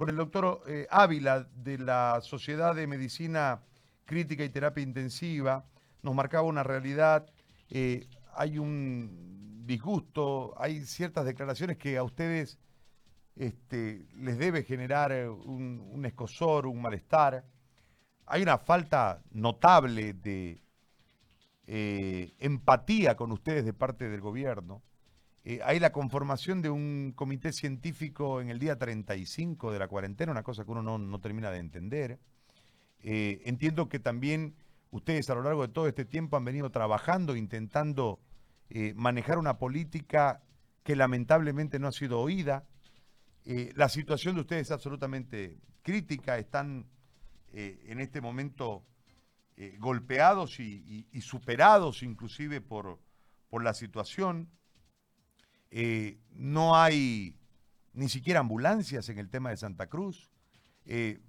con 0.00 0.08
el 0.08 0.16
doctor 0.16 0.62
eh, 0.66 0.86
Ávila 0.90 1.46
de 1.56 1.76
la 1.76 2.22
Sociedad 2.22 2.74
de 2.74 2.86
Medicina 2.86 3.60
Crítica 4.06 4.42
y 4.42 4.48
Terapia 4.48 4.82
Intensiva. 4.82 5.66
Nos 6.00 6.14
marcaba 6.14 6.48
una 6.48 6.62
realidad, 6.62 7.26
eh, 7.68 8.08
hay 8.32 8.56
un 8.56 9.66
disgusto, 9.66 10.54
hay 10.56 10.86
ciertas 10.86 11.26
declaraciones 11.26 11.76
que 11.76 11.98
a 11.98 12.02
ustedes 12.02 12.58
este, 13.36 14.06
les 14.16 14.38
debe 14.38 14.62
generar 14.62 15.12
un, 15.28 16.02
escosor, 16.06 16.66
un 16.66 16.80
malestar. 16.80 17.44
Hay 18.24 18.40
una 18.40 18.56
falta 18.56 19.20
notable 19.32 20.14
de 20.14 20.62
eh, 21.66 22.32
empatía 22.38 23.18
con 23.18 23.32
ustedes 23.32 23.66
de 23.66 23.74
parte 23.74 24.08
del 24.08 24.22
gobierno. 24.22 24.82
Eh, 25.42 25.60
hay 25.64 25.80
la 25.80 25.90
conformación 25.90 26.60
de 26.60 26.68
un 26.68 27.12
comité 27.16 27.52
científico 27.52 28.40
en 28.40 28.50
el 28.50 28.58
día 28.58 28.76
35 28.76 29.72
de 29.72 29.78
la 29.78 29.88
cuarentena, 29.88 30.32
una 30.32 30.42
cosa 30.42 30.64
que 30.64 30.70
uno 30.70 30.98
no, 30.98 31.20
termina 31.20 31.50
de 31.50 31.58
entender. 31.58 32.18
Eh, 33.02 33.40
entiendo 33.46 33.88
que 33.88 33.98
también 33.98 34.54
ustedes 34.90 35.30
a 35.30 35.34
lo 35.34 35.42
largo 35.42 35.66
de 35.66 35.72
todo 35.72 35.88
este 35.88 36.04
tiempo 36.04 36.36
han 36.36 36.44
venido 36.44 36.70
trabajando, 36.70 37.36
intentando 37.36 38.20
eh, 38.68 38.92
manejar 38.94 39.38
una 39.38 39.56
política 39.56 40.42
que 40.82 40.94
lamentablemente 40.94 41.78
no 41.78 41.88
ha 41.88 41.92
sido 41.92 42.20
oída. 42.20 42.66
la 43.74 43.88
situación 43.88 44.34
de 44.34 44.42
ustedes 44.42 44.66
es 44.66 44.70
absolutamente 44.70 45.58
crítica, 45.82 46.36
están 46.38 46.86
en 47.52 47.98
este 48.00 48.20
momento 48.20 48.84
golpeados 49.78 50.60
y, 50.60 51.06
superados 51.20 52.02
inclusive 52.02 52.60
por, 52.60 52.98
por 53.48 53.62
la 53.64 53.74
situación. 53.74 54.48
Eh, 55.70 56.18
no 56.32 56.76
hay 56.76 57.36
ni 57.92 58.08
siquiera 58.08 58.40
ambulancias 58.40 59.08
en 59.08 59.18
el 59.18 59.30
tema 59.30 59.50
de 59.50 59.56
Santa 59.56 59.88
Cruz. 59.88 60.30
Eh, 60.84 61.20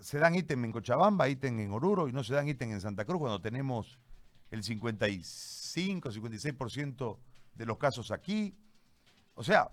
se 0.00 0.18
dan 0.18 0.34
ítem 0.34 0.64
en 0.64 0.72
Cochabamba, 0.72 1.28
ítem 1.28 1.58
en 1.60 1.72
Oruro 1.72 2.08
y 2.08 2.12
no 2.12 2.24
se 2.24 2.34
dan 2.34 2.48
ítem 2.48 2.72
en 2.72 2.80
Santa 2.80 3.04
Cruz 3.04 3.20
cuando 3.20 3.40
tenemos 3.40 3.98
el 4.50 4.62
55, 4.62 6.10
56% 6.10 7.18
de 7.54 7.66
los 7.66 7.78
casos 7.78 8.10
aquí. 8.10 8.54
O 9.34 9.42
sea, 9.42 9.70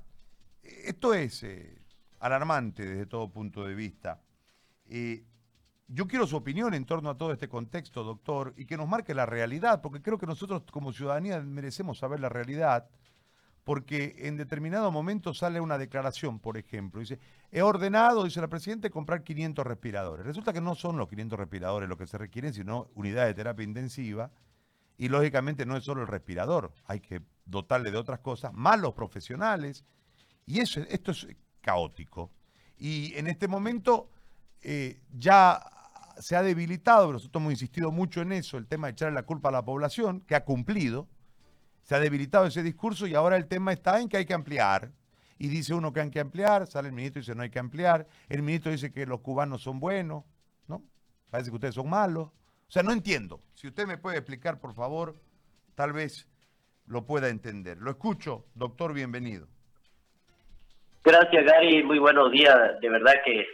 esto 0.62 1.14
es 1.14 1.44
eh, 1.44 1.82
alarmante 2.20 2.86
desde 2.86 3.06
todo 3.06 3.30
punto 3.30 3.66
de 3.66 3.76
vista. 3.76 4.22
yo 5.88 6.08
quiero 6.08 6.26
su 6.28 6.38
opinión 6.38 6.74
en 6.74 6.86
torno 6.86 7.10
a 7.10 7.18
todo 7.18 7.34
este 7.34 7.50
contexto, 7.50 8.04
doctor, 8.04 8.54
y 8.56 8.66
que 8.66 8.78
nos 8.78 8.88
marque 8.88 9.14
la 9.14 9.26
realidad, 9.26 9.82
porque 9.82 10.02
creo 10.02 10.18
que 10.18 10.28
nosotros 10.28 10.64
como 10.72 10.94
ciudadanía 10.94 11.40
merecemos 11.42 11.98
saber 11.98 12.20
la 12.20 12.30
realidad 12.30 12.90
porque 13.64 14.16
en 14.20 14.38
determinado 14.38 14.92
momento 14.92 15.34
sale 15.34 15.62
una 15.62 15.78
declaración, 15.78 16.40
por 16.40 16.58
ejemplo, 16.58 17.00
dice, 17.00 17.20
he 17.52 17.62
ordenado, 17.62 18.24
dice 18.24 18.42
la 18.42 18.48
Presidenta, 18.48 18.90
comprar 18.90 19.24
500 19.24 19.66
respiradores. 19.66 20.26
Resulta 20.26 20.52
que 20.52 20.62
no 20.62 20.76
son 20.76 20.98
los 20.98 21.08
500 21.08 21.38
respiradores 21.38 21.88
lo 21.88 21.98
que 21.98 22.08
se 22.08 22.18
requieren, 22.18 22.54
sino 22.54 22.90
unidades 22.96 23.30
de 23.30 23.36
terapia 23.36 23.64
intensiva, 23.64 24.32
y 24.98 25.10
lógicamente 25.10 25.66
no 25.66 25.78
es 25.78 25.84
solo 25.84 26.02
el 26.02 26.08
respirador, 26.08 26.72
hay 26.86 27.00
que 27.00 27.22
dotarle 27.46 27.92
de 27.92 27.98
otras 27.98 28.20
cosas, 28.20 28.54
más 28.54 28.80
los 28.80 28.94
profesionales, 28.94 29.84
y 30.46 30.60
eso, 30.60 30.82
esto 30.90 31.12
es 31.12 31.28
caótico. 31.62 32.32
Y 32.78 33.14
en 33.16 33.28
este 33.28 33.48
momento 33.48 34.10
eh, 34.62 35.02
ya 35.18 35.62
se 36.20 36.36
ha 36.36 36.44
debilitado, 36.44 37.12
nosotros 37.12 37.42
hemos 37.42 37.54
insistido 37.54 37.92
mucho 37.92 38.22
en 38.22 38.32
eso, 38.32 38.58
el 38.58 38.68
tema 38.68 38.88
de 38.88 38.94
echarle 38.94 39.16
la 39.16 39.24
culpa 39.24 39.50
a 39.50 39.52
la 39.52 39.66
población, 39.66 40.22
que 40.22 40.36
ha 40.36 40.46
cumplido, 40.46 41.08
se 41.84 41.96
ha 41.96 42.00
debilitado 42.00 42.46
ese 42.46 42.64
discurso 42.64 43.08
y 43.08 43.16
ahora 43.16 43.38
el 43.38 43.48
tema 43.48 43.74
está 43.74 44.00
en 44.00 44.10
que 44.10 44.18
hay 44.18 44.26
que 44.26 44.34
ampliar. 44.34 44.92
Y 45.38 45.48
dice 45.48 45.74
uno 45.74 45.92
que 45.92 46.02
hay 46.02 46.12
que 46.12 46.20
ampliar, 46.20 46.68
sale 46.68 46.90
el 46.90 46.94
ministro 46.94 47.20
y 47.20 47.22
dice 47.22 47.36
no 47.36 47.42
hay 47.42 47.50
que 47.50 47.60
ampliar. 47.60 48.08
El 48.30 48.44
ministro 48.44 48.72
dice 48.72 48.92
que 48.92 49.06
los 49.06 49.22
cubanos 49.22 49.64
son 49.64 49.80
buenos, 49.80 50.24
¿no? 50.68 50.84
Parece 51.30 51.50
que 51.50 51.56
ustedes 51.56 51.76
son 51.76 51.90
malos. 51.90 52.28
O 52.28 52.72
sea, 52.72 52.84
no 52.84 52.92
entiendo. 52.92 53.42
Si 53.56 53.68
usted 53.68 53.88
me 53.88 53.98
puede 53.98 54.18
explicar, 54.18 54.60
por 54.60 54.74
favor, 54.76 55.16
tal 55.76 55.94
vez 55.94 56.28
lo 56.86 57.06
pueda 57.06 57.30
entender. 57.30 57.78
Lo 57.78 57.90
escucho, 57.90 58.46
doctor, 58.54 58.94
bienvenido. 58.94 59.48
Gracias, 61.04 61.44
Gary. 61.44 61.84
Muy 61.84 61.98
buenos 61.98 62.32
días. 62.32 62.80
De 62.80 62.90
verdad 62.90 63.16
que 63.26 63.46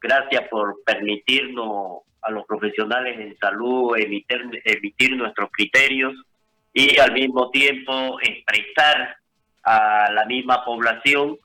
gracias 0.00 0.48
por 0.48 0.82
permitirnos 0.84 2.02
a 2.22 2.30
los 2.30 2.46
profesionales 2.46 3.18
en 3.18 3.36
salud 3.38 3.96
emitir, 3.98 4.62
emitir 4.64 5.16
nuestros 5.16 5.50
criterios 5.50 6.14
y 6.72 6.98
al 6.98 7.12
mismo 7.12 7.50
tiempo 7.50 8.18
expresar 8.20 9.16
a 9.62 10.10
la 10.12 10.24
misma 10.24 10.64
población 10.64 11.38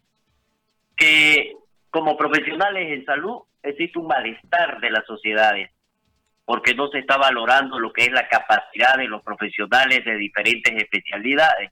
que 0.95 1.53
como 1.89 2.17
profesionales 2.17 2.91
en 2.91 3.05
salud 3.05 3.41
existe 3.61 3.99
un 3.99 4.07
malestar 4.07 4.79
de 4.79 4.89
las 4.89 5.05
sociedades 5.05 5.71
porque 6.47 6.73
no 6.73 6.87
se 6.87 6.99
está 6.99 7.17
valorando 7.17 7.77
lo 7.77 7.91
que 7.91 8.05
es 8.05 8.11
la 8.13 8.25
capacidad 8.29 8.95
de 8.95 9.09
los 9.09 9.21
profesionales 9.21 10.05
de 10.05 10.15
diferentes 10.15 10.73
especialidades. 10.81 11.71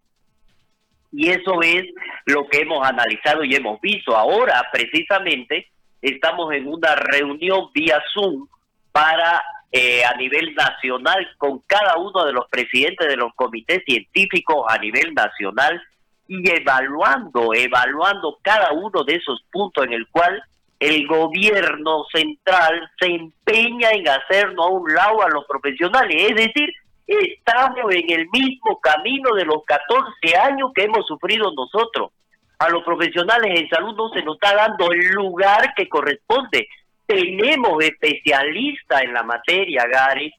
Y 1.14 1.30
eso 1.30 1.62
es 1.62 1.86
lo 2.26 2.46
que 2.50 2.60
hemos 2.60 2.86
analizado 2.86 3.46
y 3.46 3.56
hemos 3.56 3.80
visto. 3.80 4.18
Ahora, 4.18 4.68
precisamente, 4.74 5.70
estamos 6.02 6.54
en 6.54 6.68
una 6.68 6.94
reunión 6.94 7.70
vía 7.74 8.04
Zoom 8.14 8.50
para 8.92 9.42
eh, 9.72 10.04
a 10.06 10.16
nivel 10.16 10.54
nacional 10.56 11.28
con 11.38 11.60
cada 11.68 11.98
uno 11.98 12.26
de 12.26 12.34
los 12.34 12.48
presidentes 12.50 13.08
de 13.08 13.18
los 13.18 13.34
comités 13.36 13.84
científicos 13.86 14.66
a 14.70 14.78
nivel 14.78 15.14
nacional 15.14 15.82
y 16.28 16.50
evaluando, 16.50 17.54
evaluando 17.54 18.40
cada 18.42 18.72
uno 18.72 19.04
de 19.04 19.16
esos 19.16 19.44
puntos 19.52 19.86
en 19.86 19.94
el 19.94 20.08
cual 20.08 20.42
el 20.80 21.08
gobierno 21.08 22.06
central 22.12 22.90
se 23.00 23.08
empeña 23.08 23.92
en 23.92 24.08
hacernos 24.08 24.66
a 24.66 24.70
un 24.70 24.94
lado 24.94 25.22
a 25.22 25.30
los 25.30 25.46
profesionales, 25.46 26.16
es 26.30 26.36
decir, 26.36 26.70
estamos 27.08 27.94
en 27.94 28.12
el 28.12 28.28
mismo 28.30 28.80
camino 28.82 29.34
de 29.36 29.46
los 29.46 29.64
14 29.66 30.38
años 30.38 30.72
que 30.74 30.84
hemos 30.84 31.06
sufrido 31.06 31.52
nosotros. 31.54 32.12
A 32.60 32.70
los 32.70 32.84
profesionales 32.84 33.60
en 33.60 33.70
salud 33.70 33.96
no 33.96 34.10
se 34.10 34.24
nos 34.24 34.36
está 34.36 34.56
dando 34.56 34.92
el 34.92 35.10
lugar 35.10 35.74
que 35.76 35.90
corresponde 35.90 36.68
tenemos 37.06 37.84
especialistas 37.84 39.04
en 39.04 39.14
la 39.14 39.24
materia, 39.24 39.86
Gary, 39.92 40.34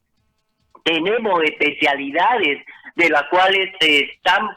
tenemos 0.83 1.43
especialidades 1.45 2.65
de 2.95 3.11
las 3.11 3.25
cuales 3.25 3.71
se 3.81 4.05
están 4.05 4.49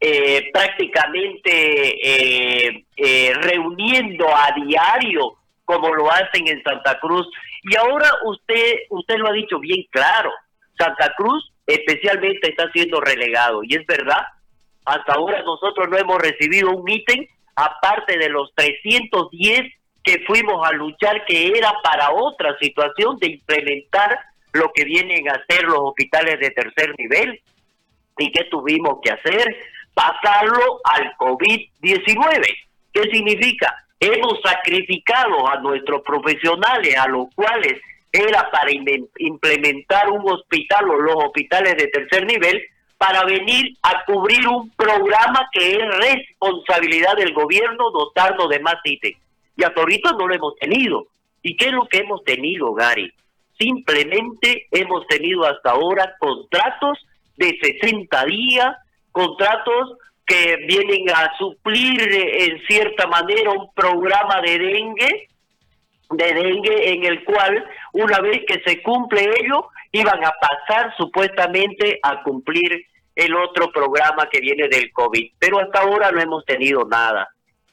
eh, 0.00 0.50
prácticamente 0.52 1.48
eh, 1.50 2.84
eh, 2.96 3.32
reuniendo 3.34 4.26
a 4.28 4.52
diario 4.52 5.34
como 5.64 5.94
lo 5.94 6.10
hacen 6.10 6.48
en 6.48 6.62
Santa 6.62 6.98
Cruz. 6.98 7.28
Y 7.64 7.76
ahora 7.76 8.08
usted, 8.24 8.76
usted 8.90 9.16
lo 9.16 9.28
ha 9.28 9.32
dicho 9.32 9.58
bien 9.58 9.84
claro, 9.90 10.32
Santa 10.78 11.12
Cruz 11.16 11.52
especialmente 11.66 12.48
está 12.48 12.70
siendo 12.72 13.00
relegado. 13.00 13.62
Y 13.62 13.74
es 13.74 13.86
verdad, 13.86 14.24
hasta 14.86 15.12
ahora 15.12 15.42
nosotros 15.42 15.88
no 15.90 15.98
hemos 15.98 16.18
recibido 16.18 16.70
un 16.70 16.88
ítem 16.88 17.26
aparte 17.56 18.16
de 18.16 18.30
los 18.30 18.54
310 18.54 19.77
que 20.08 20.24
fuimos 20.26 20.66
a 20.66 20.72
luchar, 20.72 21.22
que 21.26 21.48
era 21.48 21.70
para 21.82 22.10
otra 22.12 22.56
situación 22.58 23.18
de 23.18 23.26
implementar 23.26 24.18
lo 24.54 24.72
que 24.72 24.84
vienen 24.84 25.28
a 25.28 25.32
hacer 25.32 25.64
los 25.64 25.80
hospitales 25.80 26.40
de 26.40 26.50
tercer 26.50 26.94
nivel. 26.96 27.38
¿Y 28.16 28.32
qué 28.32 28.44
tuvimos 28.44 29.00
que 29.02 29.10
hacer? 29.10 29.44
Pasarlo 29.92 30.80
al 30.84 31.14
COVID-19. 31.18 32.42
¿Qué 32.90 33.02
significa? 33.12 33.84
Hemos 34.00 34.40
sacrificado 34.42 35.46
a 35.46 35.60
nuestros 35.60 36.00
profesionales, 36.00 36.96
a 36.96 37.06
los 37.06 37.26
cuales 37.34 37.74
era 38.10 38.50
para 38.50 38.70
implementar 39.18 40.08
un 40.08 40.22
hospital 40.32 40.88
o 40.88 40.96
los 40.96 41.16
hospitales 41.16 41.76
de 41.76 41.88
tercer 41.88 42.24
nivel, 42.24 42.62
para 42.96 43.24
venir 43.24 43.76
a 43.82 44.06
cubrir 44.06 44.48
un 44.48 44.70
programa 44.70 45.50
que 45.52 45.72
es 45.72 45.78
responsabilidad 45.98 47.14
del 47.16 47.34
gobierno 47.34 47.90
dotarnos 47.90 48.48
de 48.48 48.60
más 48.60 48.76
ítems. 48.84 49.27
Y 49.58 49.64
hasta 49.64 49.80
ahorita 49.80 50.12
no 50.12 50.28
lo 50.28 50.34
hemos 50.34 50.54
tenido. 50.54 51.08
¿Y 51.42 51.56
qué 51.56 51.66
es 51.66 51.72
lo 51.72 51.86
que 51.88 51.98
hemos 51.98 52.22
tenido, 52.22 52.72
Gary? 52.74 53.12
Simplemente 53.58 54.68
hemos 54.70 55.04
tenido 55.08 55.44
hasta 55.44 55.72
ahora 55.72 56.14
contratos 56.20 57.04
de 57.36 57.58
60 57.60 58.24
días, 58.26 58.76
contratos 59.10 59.98
que 60.24 60.58
vienen 60.68 61.10
a 61.10 61.36
suplir 61.38 62.00
eh, 62.02 62.44
en 62.44 62.66
cierta 62.68 63.08
manera 63.08 63.50
un 63.50 63.72
programa 63.74 64.40
de 64.42 64.58
dengue, 64.58 65.28
de 66.10 66.34
dengue 66.34 66.92
en 66.92 67.04
el 67.04 67.24
cual 67.24 67.64
una 67.94 68.20
vez 68.20 68.42
que 68.46 68.62
se 68.64 68.80
cumple 68.80 69.28
ello, 69.40 69.70
iban 69.90 70.24
a 70.24 70.32
pasar 70.40 70.94
supuestamente 70.96 71.98
a 72.04 72.22
cumplir 72.22 72.86
el 73.16 73.34
otro 73.34 73.72
programa 73.72 74.28
que 74.30 74.38
viene 74.38 74.68
del 74.68 74.92
COVID. 74.92 75.32
Pero 75.36 75.58
hasta 75.58 75.80
ahora 75.80 76.12
no 76.12 76.20
hemos 76.20 76.44
tenido 76.44 76.84
nada 76.84 77.28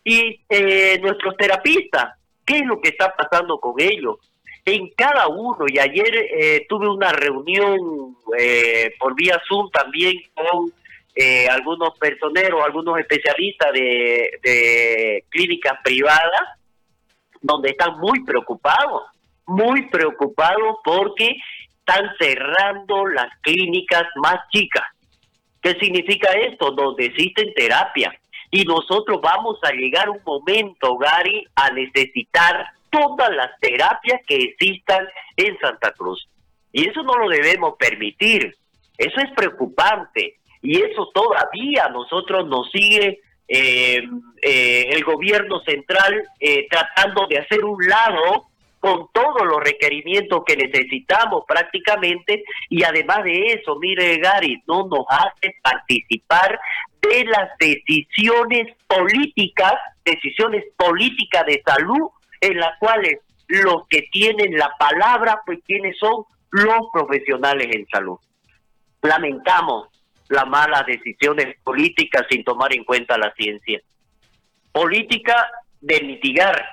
y 0.05 0.39
eh, 0.47 0.99
nuestros 1.01 1.35
terapistas, 1.35 2.13
¿qué 2.45 2.59
es 2.59 2.65
lo 2.65 2.79
que 2.79 2.89
está 2.89 3.13
pasando 3.15 3.59
con 3.59 3.73
ellos? 3.79 4.17
En 4.63 4.89
cada 4.95 5.27
uno, 5.27 5.65
y 5.67 5.79
ayer 5.79 6.15
eh, 6.15 6.65
tuve 6.69 6.87
una 6.87 7.11
reunión 7.11 8.15
eh, 8.37 8.93
por 8.99 9.15
vía 9.15 9.41
Zoom 9.47 9.69
también 9.71 10.13
con 10.33 10.71
algunos 11.49 11.97
personeros, 11.97 12.61
algunos 12.61 12.99
especialistas 12.99 13.71
de, 13.71 14.31
de 14.43 15.23
clínicas 15.29 15.79
privadas, 15.81 16.59
donde 17.41 17.69
están 17.69 17.97
muy 17.99 18.21
preocupados, 18.25 19.03
muy 19.45 19.87
preocupados 19.89 20.77
porque 20.83 21.37
están 21.79 22.11
cerrando 22.19 23.05
las 23.07 23.27
clínicas 23.41 24.03
más 24.17 24.39
chicas. 24.51 24.83
¿Qué 25.61 25.73
significa 25.79 26.29
esto? 26.33 26.71
Donde 26.71 27.05
existen 27.05 27.53
terapias. 27.53 28.13
Y 28.55 28.63
nosotros 28.63 29.19
vamos 29.21 29.59
a 29.63 29.73
llegar 29.73 30.09
un 30.09 30.21
momento, 30.25 30.97
Gary, 30.97 31.45
a 31.55 31.71
necesitar 31.71 32.65
todas 32.89 33.29
las 33.35 33.51
terapias 33.59 34.21
que 34.25 34.37
existan 34.37 35.05
en 35.35 35.59
Santa 35.59 35.91
Cruz. 35.91 36.25
Y 36.71 36.87
eso 36.87 37.03
no 37.03 37.15
lo 37.17 37.27
debemos 37.27 37.75
permitir. 37.77 38.55
Eso 38.97 39.19
es 39.19 39.29
preocupante. 39.35 40.35
Y 40.61 40.81
eso 40.81 41.11
todavía 41.13 41.89
nosotros 41.89 42.47
nos 42.47 42.71
sigue 42.71 43.19
eh, 43.45 44.01
eh, 44.41 44.85
el 44.89 45.03
gobierno 45.03 45.59
central 45.59 46.23
eh, 46.39 46.65
tratando 46.69 47.27
de 47.27 47.39
hacer 47.39 47.65
un 47.65 47.85
lado 47.85 48.45
con 48.85 49.07
todos 49.13 49.47
los 49.47 49.63
requerimientos 49.63 50.43
que 50.45 50.55
necesitamos 50.55 51.43
prácticamente 51.47 52.43
y 52.69 52.83
además 52.83 53.23
de 53.23 53.53
eso, 53.53 53.79
mire 53.79 54.19
Gary, 54.19 54.61
no 54.67 54.85
nos 54.87 55.07
hace 55.09 55.55
participar 55.63 56.59
de 57.01 57.25
las 57.25 57.49
decisiones 57.59 58.77
políticas, 58.85 59.73
decisiones 60.03 60.65
políticas 60.77 61.47
de 61.47 61.63
salud 61.65 62.09
en 62.41 62.59
las 62.59 62.77
cuales 62.77 63.21
los 63.47 63.87
que 63.87 64.03
tienen 64.11 64.55
la 64.55 64.69
palabra, 64.77 65.41
pues 65.47 65.57
quienes 65.65 65.97
son 65.97 66.25
los 66.51 66.81
profesionales 66.93 67.67
en 67.71 67.87
salud. 67.87 68.19
Lamentamos 69.01 69.87
las 70.29 70.47
malas 70.47 70.85
decisiones 70.85 71.57
políticas 71.63 72.27
sin 72.29 72.43
tomar 72.43 72.71
en 72.71 72.83
cuenta 72.83 73.17
la 73.17 73.33
ciencia. 73.33 73.81
Política 74.71 75.47
de 75.81 76.01
mitigar 76.01 76.63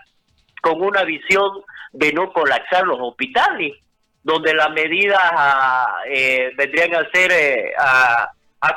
con 0.61 0.83
una 0.83 1.05
visión 1.05 1.63
de 1.93 2.13
no 2.13 2.33
colapsar 2.33 2.87
los 2.87 2.99
hospitales, 3.01 3.75
donde 4.23 4.55
las 4.55 4.71
medidas 4.71 5.21
ah, 5.21 5.99
eh, 6.09 6.51
vendrían 6.57 6.95
a 6.95 7.11
ser 7.11 7.33
eh, 7.33 7.73
a, 7.79 8.31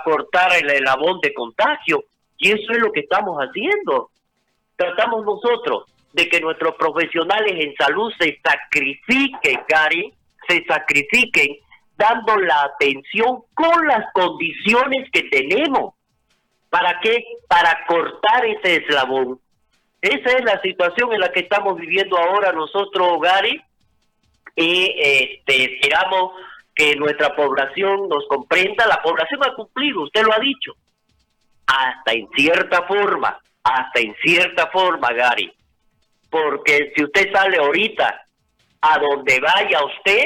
cortar 0.03 0.51
el 0.55 0.69
elabón 0.69 1.19
de 1.21 1.33
contagio. 1.33 2.03
Y 2.37 2.51
eso 2.51 2.71
es 2.71 2.79
lo 2.79 2.91
que 2.91 3.01
estamos 3.01 3.37
haciendo. 3.37 4.09
Tratamos 4.75 5.23
nosotros 5.25 5.85
de 6.11 6.27
que 6.27 6.39
nuestros 6.41 6.75
profesionales 6.75 7.53
en 7.55 7.75
salud 7.75 8.11
se 8.19 8.39
sacrifiquen, 8.43 9.61
Gary, 9.67 10.13
se 10.47 10.63
sacrifiquen 10.65 11.57
dando 11.97 12.37
la 12.37 12.63
atención 12.63 13.43
con 13.53 13.87
las 13.87 14.11
condiciones 14.13 15.09
que 15.11 15.23
tenemos. 15.23 15.93
¿Para 16.69 16.99
qué? 16.99 17.23
Para 17.47 17.85
cortar 17.87 18.45
ese 18.45 18.77
eslabón. 18.77 19.39
Esa 20.05 20.37
es 20.37 20.45
la 20.45 20.61
situación 20.61 21.11
en 21.13 21.19
la 21.19 21.31
que 21.31 21.39
estamos 21.39 21.77
viviendo 21.77 22.15
ahora 22.15 22.51
nosotros, 22.51 23.19
Gary, 23.23 23.59
y 24.55 24.93
este, 24.99 25.73
esperamos 25.73 26.33
que 26.75 26.95
nuestra 26.95 27.35
población 27.35 28.07
nos 28.07 28.27
comprenda. 28.27 28.85
La 28.85 29.01
población 29.01 29.43
ha 29.43 29.55
cumplido, 29.55 30.03
usted 30.03 30.21
lo 30.21 30.31
ha 30.31 30.37
dicho, 30.37 30.73
hasta 31.65 32.13
en 32.13 32.29
cierta 32.35 32.83
forma, 32.83 33.39
hasta 33.63 33.99
en 33.99 34.15
cierta 34.21 34.67
forma, 34.67 35.11
Gary. 35.11 35.51
Porque 36.29 36.93
si 36.95 37.03
usted 37.03 37.31
sale 37.33 37.57
ahorita 37.57 38.25
a 38.81 38.99
donde 38.99 39.39
vaya 39.39 39.83
usted, 39.85 40.23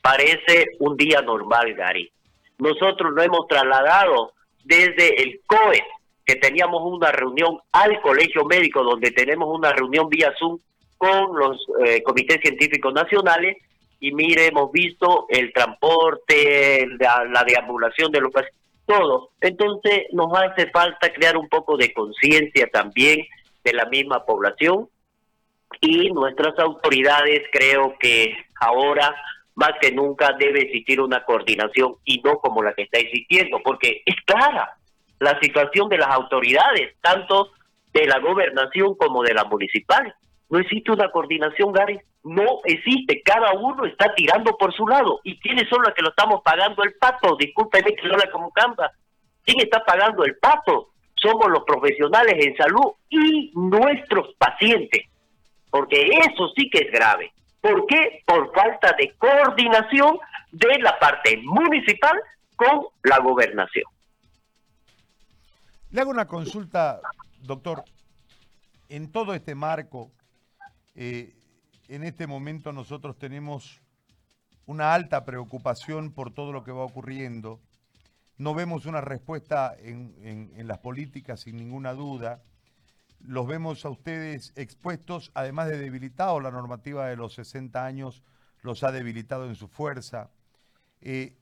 parece 0.00 0.64
un 0.78 0.96
día 0.96 1.20
normal, 1.20 1.74
Gary. 1.74 2.10
Nosotros 2.56 3.12
lo 3.12 3.22
hemos 3.22 3.46
trasladado 3.48 4.32
desde 4.64 5.22
el 5.22 5.42
COE, 5.44 5.84
que 6.30 6.36
teníamos 6.36 6.82
una 6.84 7.10
reunión 7.10 7.58
al 7.72 8.00
Colegio 8.00 8.44
Médico, 8.44 8.84
donde 8.84 9.10
tenemos 9.10 9.48
una 9.52 9.72
reunión 9.72 10.08
vía 10.08 10.32
Zoom 10.38 10.60
con 10.96 11.36
los 11.36 11.66
eh, 11.84 12.04
comités 12.04 12.38
científicos 12.40 12.94
nacionales, 12.94 13.56
y 13.98 14.12
mire, 14.12 14.46
hemos 14.46 14.70
visto 14.70 15.26
el 15.28 15.52
transporte, 15.52 16.86
la, 17.00 17.24
la 17.24 17.42
deambulación 17.42 18.12
de 18.12 18.20
los 18.20 18.32
pacientes, 18.32 18.60
todo. 18.86 19.30
Entonces 19.40 20.04
nos 20.12 20.32
hace 20.38 20.70
falta 20.70 21.12
crear 21.12 21.36
un 21.36 21.48
poco 21.48 21.76
de 21.76 21.92
conciencia 21.92 22.68
también 22.72 23.26
de 23.64 23.72
la 23.72 23.86
misma 23.86 24.24
población 24.24 24.88
y 25.80 26.12
nuestras 26.12 26.56
autoridades 26.60 27.42
creo 27.50 27.96
que 27.98 28.36
ahora 28.60 29.16
más 29.56 29.72
que 29.80 29.90
nunca 29.90 30.36
debe 30.38 30.62
existir 30.62 31.00
una 31.00 31.24
coordinación 31.24 31.96
y 32.04 32.20
no 32.20 32.38
como 32.38 32.62
la 32.62 32.72
que 32.72 32.82
está 32.82 33.00
existiendo, 33.00 33.60
porque 33.64 34.02
es 34.06 34.14
clara 34.24 34.76
la 35.20 35.38
situación 35.38 35.88
de 35.88 35.98
las 35.98 36.08
autoridades, 36.08 36.96
tanto 37.00 37.50
de 37.92 38.06
la 38.06 38.18
gobernación 38.18 38.94
como 38.96 39.22
de 39.22 39.34
la 39.34 39.44
municipal. 39.44 40.14
No 40.48 40.58
existe 40.58 40.90
una 40.90 41.10
coordinación, 41.10 41.72
Gary. 41.72 42.00
No 42.24 42.60
existe. 42.64 43.22
Cada 43.22 43.52
uno 43.52 43.84
está 43.84 44.14
tirando 44.14 44.56
por 44.56 44.74
su 44.74 44.86
lado. 44.86 45.20
¿Y 45.22 45.38
quiénes 45.38 45.68
son 45.68 45.82
los 45.82 45.94
que 45.94 46.02
lo 46.02 46.10
estamos 46.10 46.42
pagando 46.42 46.82
el 46.82 46.94
pato? 46.94 47.36
Discúlpeme 47.36 47.94
que 47.94 48.08
no 48.08 48.16
la 48.16 48.30
como 48.30 48.50
canta. 48.50 48.90
¿Quién 49.44 49.60
está 49.60 49.84
pagando 49.84 50.24
el 50.24 50.36
pato? 50.36 50.88
Somos 51.14 51.50
los 51.50 51.64
profesionales 51.64 52.34
en 52.38 52.56
salud 52.56 52.92
y 53.10 53.52
nuestros 53.54 54.34
pacientes. 54.38 55.06
Porque 55.70 56.02
eso 56.02 56.48
sí 56.56 56.68
que 56.70 56.78
es 56.78 56.92
grave. 56.92 57.32
¿Por 57.60 57.86
qué? 57.86 58.22
Por 58.24 58.52
falta 58.54 58.94
de 58.98 59.12
coordinación 59.18 60.18
de 60.50 60.78
la 60.78 60.98
parte 60.98 61.38
municipal 61.44 62.18
con 62.56 62.86
la 63.02 63.18
gobernación. 63.18 63.84
Le 65.90 66.00
hago 66.00 66.10
una 66.10 66.26
consulta, 66.26 67.00
doctor. 67.42 67.84
En 68.88 69.10
todo 69.12 69.34
este 69.34 69.54
marco, 69.54 70.10
eh, 70.94 71.34
en 71.88 72.04
este 72.04 72.26
momento 72.26 72.72
nosotros 72.72 73.18
tenemos 73.18 73.80
una 74.66 74.94
alta 74.94 75.24
preocupación 75.24 76.12
por 76.12 76.32
todo 76.32 76.52
lo 76.52 76.64
que 76.64 76.72
va 76.72 76.84
ocurriendo. 76.84 77.60
No 78.38 78.54
vemos 78.54 78.86
una 78.86 79.00
respuesta 79.00 79.74
en 79.78 80.66
las 80.66 80.78
políticas 80.78 81.40
sin 81.40 81.56
ninguna 81.56 81.92
duda 81.92 82.42
los 83.22 83.46
vemos 83.46 83.84
a 83.84 83.90
ustedes 83.90 84.52
expuestos, 84.56 85.30
además 85.34 85.68
de 85.68 85.78
debilitado, 85.78 86.40
la 86.40 86.50
normativa 86.50 87.06
de 87.06 87.16
los 87.16 87.34
60 87.34 87.84
años 87.84 88.22
los 88.62 88.82
ha 88.82 88.92
debilitado 88.92 89.46
en 89.46 89.54
su 89.54 89.68
fuerza. 89.68 90.30
Eh, 91.00 91.36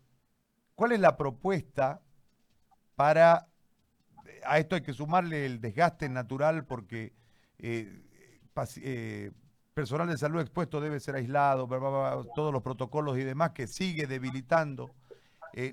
¿Cuál 0.74 0.92
es 0.92 1.00
la 1.00 1.16
propuesta 1.16 2.00
para, 2.96 3.48
a 4.44 4.58
esto 4.58 4.74
hay 4.74 4.82
que 4.82 4.92
sumarle 4.92 5.46
el 5.46 5.60
desgaste 5.60 6.08
natural 6.08 6.64
porque 6.64 7.12
eh, 7.58 8.02
eh, 8.76 9.32
personal 9.74 10.08
de 10.08 10.18
salud 10.18 10.40
expuesto 10.40 10.80
debe 10.80 11.00
ser 11.00 11.14
aislado, 11.16 11.68
todos 12.34 12.52
los 12.52 12.62
protocolos 12.62 13.18
y 13.18 13.24
demás 13.24 13.50
que 13.50 13.66
sigue 13.66 14.06
debilitando? 14.06 14.90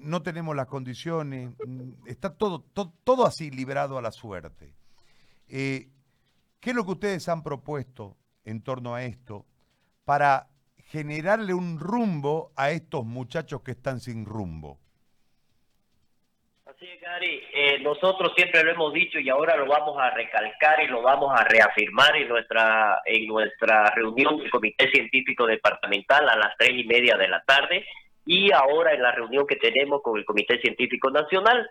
no 0.02 0.24
tenemos 0.24 0.56
las 0.56 0.66
condiciones, 0.66 1.52
mm, 1.68 2.08
está 2.08 2.34
todo, 2.34 2.62
todo, 3.04 3.26
así 3.28 3.52
liberado 3.52 4.00
a 4.00 4.02
la 4.02 4.12
suerte. 4.12 4.74
¿Qué 5.48 5.92
es 6.72 6.76
lo 6.76 6.86
que 6.86 6.94
ustedes 6.94 7.30
han 7.30 7.44
propuesto 7.44 8.18
en 8.46 8.62
torno 8.62 8.96
a 8.96 9.04
esto 9.04 9.46
para 10.06 10.50
generarle 10.78 11.54
un 11.54 11.80
rumbo 11.80 12.52
a 12.56 12.72
estos 12.72 13.06
muchachos 13.06 13.62
que 13.62 13.72
están 13.72 14.00
sin 14.00 14.26
rumbo? 14.26 14.80
Así 16.76 16.90
es, 16.90 17.00
Gary. 17.00 17.42
Eh, 17.54 17.80
nosotros 17.80 18.34
siempre 18.36 18.62
lo 18.62 18.72
hemos 18.72 18.92
dicho 18.92 19.18
y 19.18 19.30
ahora 19.30 19.56
lo 19.56 19.66
vamos 19.66 19.98
a 19.98 20.10
recalcar 20.10 20.84
y 20.84 20.88
lo 20.88 21.02
vamos 21.02 21.34
a 21.34 21.46
reafirmar 21.46 22.14
en 22.18 22.28
nuestra 22.28 23.02
en 23.06 23.28
nuestra 23.28 23.92
reunión 23.92 24.38
del 24.38 24.52
Comité 24.52 24.92
Científico 24.92 25.46
Departamental 25.46 26.28
a 26.28 26.36
las 26.36 26.58
tres 26.58 26.72
y 26.74 26.84
media 26.84 27.16
de 27.16 27.30
la 27.30 27.42
tarde 27.44 27.86
y 28.26 28.52
ahora 28.52 28.94
en 28.94 29.04
la 29.04 29.14
reunión 29.14 29.48
que 29.48 29.56
tenemos 29.56 30.02
con 30.02 30.18
el 30.18 30.26
Comité 30.26 30.60
Científico 30.60 31.10
Nacional 31.10 31.66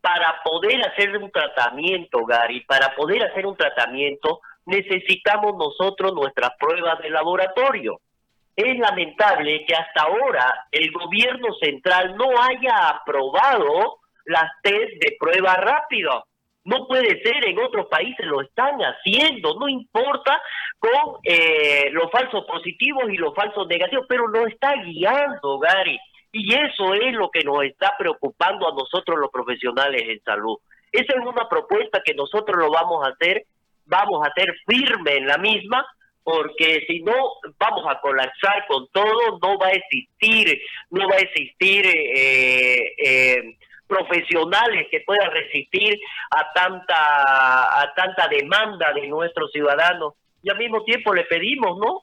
para 0.00 0.40
poder 0.42 0.80
hacer 0.80 1.18
un 1.18 1.30
tratamiento, 1.30 2.24
Gary, 2.24 2.60
para 2.60 2.94
poder 2.94 3.24
hacer 3.24 3.44
un 3.44 3.56
tratamiento 3.56 4.40
necesitamos 4.64 5.56
nosotros 5.58 6.14
nuestras 6.14 6.52
pruebas 6.58 6.98
de 7.00 7.10
laboratorio. 7.10 8.00
Es 8.56 8.78
lamentable 8.78 9.66
que 9.66 9.74
hasta 9.74 10.04
ahora 10.04 10.68
el 10.72 10.90
gobierno 10.90 11.52
central 11.60 12.16
no 12.16 12.30
haya 12.42 12.88
aprobado 12.88 13.98
las 14.28 14.50
test 14.62 14.92
de 15.02 15.16
prueba 15.18 15.54
rápida. 15.56 16.22
No 16.64 16.86
puede 16.86 17.22
ser, 17.22 17.46
en 17.46 17.58
otros 17.58 17.86
países 17.86 18.26
lo 18.26 18.42
están 18.42 18.78
haciendo, 18.80 19.58
no 19.58 19.68
importa 19.68 20.40
con 20.78 21.16
eh, 21.24 21.88
los 21.92 22.10
falsos 22.10 22.44
positivos 22.44 23.04
y 23.08 23.16
los 23.16 23.34
falsos 23.34 23.66
negativos, 23.66 24.04
pero 24.08 24.28
lo 24.28 24.46
está 24.46 24.74
guiando, 24.82 25.58
Gary. 25.58 25.98
Y 26.30 26.52
eso 26.52 26.92
es 26.92 27.14
lo 27.14 27.30
que 27.30 27.42
nos 27.42 27.64
está 27.64 27.94
preocupando 27.98 28.68
a 28.68 28.74
nosotros 28.74 29.18
los 29.18 29.30
profesionales 29.30 30.02
en 30.06 30.22
salud. 30.22 30.58
Esa 30.92 31.14
es 31.14 31.26
una 31.26 31.48
propuesta 31.48 32.02
que 32.04 32.12
nosotros 32.12 32.58
lo 32.58 32.70
vamos 32.70 33.06
a 33.06 33.12
hacer, 33.12 33.46
vamos 33.86 34.26
a 34.26 34.32
ser 34.34 34.46
firme 34.66 35.16
en 35.16 35.26
la 35.26 35.38
misma, 35.38 35.86
porque 36.22 36.84
si 36.86 37.00
no 37.00 37.14
vamos 37.58 37.86
a 37.88 37.98
colapsar 38.02 38.66
con 38.68 38.88
todo, 38.88 39.38
no 39.40 39.58
va 39.58 39.68
a 39.68 39.72
existir, 39.72 40.60
no 40.90 41.08
va 41.08 41.16
a 41.16 41.20
existir 41.20 41.86
eh, 41.86 42.94
eh, 43.02 43.56
profesionales 43.88 44.86
que 44.90 45.00
puedan 45.00 45.30
resistir 45.32 45.98
a 46.30 46.52
tanta 46.52 47.80
a 47.80 47.94
tanta 47.94 48.28
demanda 48.28 48.92
de 48.92 49.08
nuestros 49.08 49.50
ciudadanos 49.50 50.14
y 50.42 50.50
al 50.50 50.58
mismo 50.58 50.84
tiempo 50.84 51.12
le 51.14 51.24
pedimos, 51.24 51.78
¿no? 51.78 52.02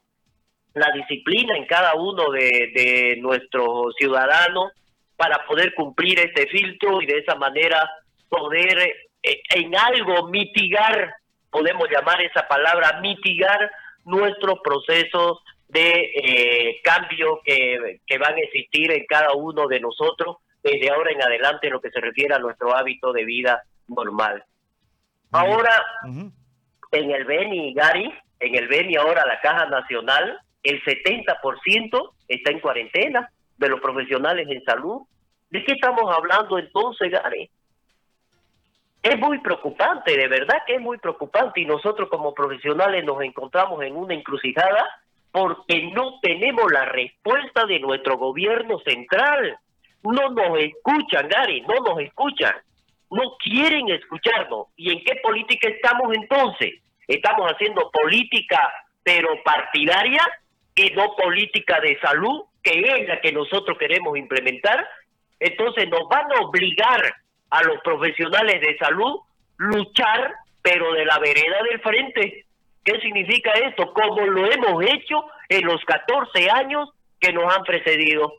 La 0.74 0.92
disciplina 0.92 1.56
en 1.56 1.66
cada 1.66 1.94
uno 1.96 2.32
de, 2.32 2.72
de 2.76 3.18
nuestros 3.22 3.96
ciudadanos 3.98 4.72
para 5.16 5.46
poder 5.46 5.74
cumplir 5.74 6.20
este 6.20 6.48
filtro 6.48 7.02
y 7.02 7.06
de 7.06 7.20
esa 7.20 7.36
manera 7.36 7.90
poder 8.28 8.78
eh, 9.24 9.42
en 9.56 9.76
algo 9.76 10.28
mitigar, 10.28 11.14
podemos 11.50 11.88
llamar 11.90 12.22
esa 12.22 12.48
palabra, 12.48 13.00
mitigar 13.00 13.72
nuestro 14.04 14.62
proceso 14.62 15.42
de 15.70 16.12
eh, 16.16 16.82
cambio 16.84 17.40
que, 17.44 18.02
que 18.06 18.18
van 18.18 18.36
a 18.36 18.42
existir 18.42 18.92
en 18.92 19.06
cada 19.06 19.34
uno 19.34 19.68
de 19.68 19.80
nosotros 19.80 20.38
desde 20.66 20.90
ahora 20.90 21.12
en 21.12 21.22
adelante 21.22 21.68
en 21.68 21.74
lo 21.74 21.80
que 21.80 21.92
se 21.92 22.02
refiere 22.02 22.34
a 22.34 22.40
nuestro 22.40 22.76
hábito 22.76 23.14
de 23.14 23.24
vida 23.24 23.64
normal. 23.88 24.44
Ahora, 25.32 25.72
en 26.04 27.12
el 27.12 27.24
Beni, 27.26 27.74
Gary, 27.74 28.12
en 28.40 28.56
el 28.56 28.68
Beni 28.68 28.96
ahora 28.96 29.26
la 29.28 29.40
Caja 29.42 29.68
Nacional, 29.68 30.40
el 30.64 30.84
70% 30.84 32.12
está 32.28 32.52
en 32.52 32.60
cuarentena 32.60 33.30
de 33.58 33.70
los 33.70 33.80
profesionales 33.80 34.48
en 34.50 34.64
salud. 34.64 35.04
¿De 35.52 35.64
qué 35.64 35.74
estamos 35.74 36.12
hablando 36.12 36.58
entonces, 36.58 37.12
Gary? 37.12 37.48
Es 39.04 39.20
muy 39.20 39.38
preocupante, 39.38 40.18
de 40.18 40.28
verdad 40.28 40.64
que 40.66 40.76
es 40.76 40.82
muy 40.82 40.98
preocupante 40.98 41.62
y 41.62 41.66
nosotros 41.66 42.10
como 42.10 42.34
profesionales 42.34 43.06
nos 43.06 43.22
encontramos 43.22 43.84
en 43.84 43.96
una 43.96 44.16
encrucijada 44.16 44.84
porque 45.32 45.92
no 45.94 46.20
tenemos 46.22 46.72
la 46.72 46.86
respuesta 46.86 47.68
de 47.68 47.80
nuestro 47.82 48.18
gobierno 48.18 48.80
central. 48.80 49.60
No 50.06 50.30
nos 50.30 50.60
escuchan, 50.60 51.28
Gary, 51.28 51.62
no 51.62 51.76
nos 51.84 52.00
escuchan. 52.00 52.56
No 53.12 53.36
quieren 53.38 53.90
escucharnos. 53.90 54.68
¿Y 54.76 54.92
en 54.92 55.04
qué 55.04 55.16
política 55.22 55.70
estamos 55.70 56.14
entonces? 56.16 56.76
Estamos 57.08 57.52
haciendo 57.52 57.90
política, 57.92 58.72
pero 59.04 59.30
partidaria, 59.44 60.22
y 60.76 60.90
no 60.92 61.16
política 61.16 61.80
de 61.80 61.98
salud, 62.00 62.44
que 62.62 62.80
es 62.80 63.08
la 63.08 63.22
que 63.22 63.32
nosotros 63.32 63.78
queremos 63.78 64.18
implementar. 64.18 64.88
Entonces 65.40 65.88
nos 65.90 66.08
van 66.10 66.32
a 66.32 66.42
obligar 66.42 67.16
a 67.50 67.64
los 67.64 67.82
profesionales 67.82 68.60
de 68.62 68.78
salud 68.78 69.20
luchar, 69.58 70.34
pero 70.62 70.92
de 70.94 71.06
la 71.06 71.20
vereda 71.20 71.64
del 71.70 71.80
frente. 71.82 72.46
¿Qué 72.84 73.00
significa 73.00 73.52
esto? 73.54 73.94
Como 73.94 74.26
lo 74.28 74.52
hemos 74.52 74.84
hecho 74.84 75.26
en 75.50 75.66
los 75.66 75.84
14 75.86 76.50
años 76.50 76.90
que 77.20 77.32
nos 77.32 77.54
han 77.56 77.64
precedido. 77.64 78.34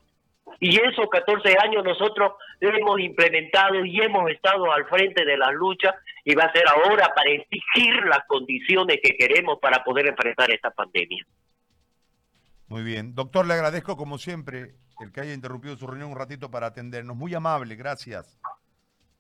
Y 0.61 0.77
esos 0.81 1.09
14 1.11 1.57
años 1.63 1.85
nosotros 1.85 2.33
hemos 2.61 3.01
implementado 3.01 3.85
y 3.85 4.01
hemos 4.01 4.31
estado 4.31 4.73
al 4.73 4.87
frente 4.87 5.25
de 5.25 5.37
las 5.37 5.53
luchas 5.53 5.95
y 6.25 6.35
va 6.35 6.45
a 6.45 6.53
ser 6.53 6.65
ahora 6.69 7.13
para 7.15 7.31
exigir 7.31 7.95
las 8.07 8.21
condiciones 8.27 8.99
que 9.03 9.17
queremos 9.17 9.59
para 9.61 9.85
poder 9.85 10.09
enfrentar 10.09 10.51
esta 10.51 10.71
pandemia. 10.71 11.25
Muy 12.69 12.83
bien. 12.83 13.15
Doctor, 13.15 13.47
le 13.47 13.55
agradezco 13.55 13.97
como 13.97 14.19
siempre 14.19 14.75
el 15.01 15.13
que 15.13 15.21
haya 15.21 15.35
interrumpido 15.35 15.77
su 15.77 15.87
reunión 15.87 16.11
un 16.11 16.19
ratito 16.19 16.51
para 16.51 16.69
atendernos. 16.69 17.17
Muy 17.17 17.35
amable, 17.35 17.77
gracias. 17.77 18.41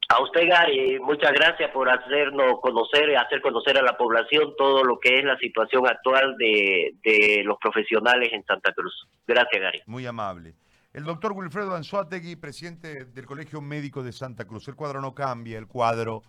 A 0.09 0.23
usted, 0.23 0.49
Gary, 0.49 1.01
muchas 1.01 1.33
gracias 1.33 1.71
por 1.73 1.89
hacernos 1.89 2.61
conocer, 2.61 3.17
hacer 3.17 3.41
conocer 3.41 3.77
a 3.77 3.83
la 3.83 3.97
población 3.97 4.55
todo 4.57 4.85
lo 4.85 5.01
que 5.01 5.19
es 5.19 5.25
la 5.25 5.37
situación 5.37 5.87
actual 5.87 6.37
de, 6.39 6.95
de 7.03 7.43
los 7.45 7.59
profesionales 7.59 8.33
en 8.33 8.45
Santa 8.45 8.73
Cruz. 8.73 9.09
Gracias, 9.27 9.61
Gary. 9.61 9.83
Muy 9.87 10.07
amable. 10.07 10.55
El 10.97 11.05
doctor 11.05 11.33
Wilfredo 11.33 11.75
Anzuategui, 11.75 12.37
presidente 12.37 13.05
del 13.05 13.27
Colegio 13.27 13.61
Médico 13.61 14.03
de 14.03 14.13
Santa 14.13 14.47
Cruz. 14.47 14.67
El 14.67 14.77
cuadro 14.77 15.03
no 15.03 15.15
cambia, 15.15 15.59
el 15.59 15.67
cuadro, 15.67 16.23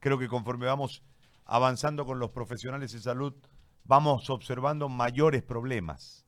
creo 0.00 0.18
que 0.18 0.28
conforme 0.28 0.64
vamos 0.64 1.02
avanzando 1.44 2.06
con 2.06 2.18
los 2.18 2.30
profesionales 2.30 2.92
de 2.92 3.00
salud, 3.00 3.34
vamos 3.84 4.30
observando 4.30 4.88
mayores 4.88 5.42
problemas 5.42 6.23